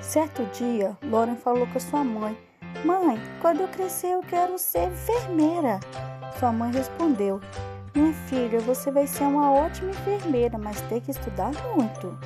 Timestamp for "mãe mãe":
2.04-3.20